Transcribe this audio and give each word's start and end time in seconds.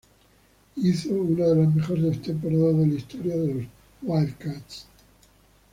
Hizo 0.77 1.09
una 1.13 1.45
de 1.45 1.57
las 1.63 1.75
mejores 1.75 2.23
temporadas 2.23 2.75
de 2.75 2.87
la 2.87 2.93
historia 2.95 3.37
de 3.37 3.53
los 3.53 3.63
"Wildcats". 4.01 4.87